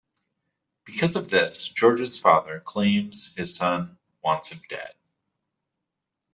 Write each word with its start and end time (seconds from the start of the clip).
Because 0.83 1.15
of 1.15 1.29
this, 1.29 1.67
Georg's 1.69 2.19
father 2.19 2.59
claims 2.59 3.35
his 3.37 3.55
son 3.55 3.99
wants 4.23 4.47
him 4.51 4.57
dead. 4.67 4.95